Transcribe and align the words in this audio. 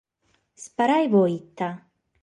Isparare 0.59 1.05
pro 1.11 1.23
ite? 1.37 1.69